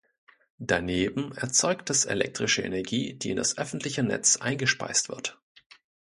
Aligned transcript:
Daneben 0.57 1.31
erzeugt 1.33 1.91
es 1.91 2.05
elektrische 2.05 2.63
Energie, 2.63 3.13
die 3.13 3.29
in 3.29 3.37
das 3.37 3.59
öffentliche 3.59 4.01
Netz 4.01 4.37
eingespeist 4.37 5.09
wird. 5.09 5.37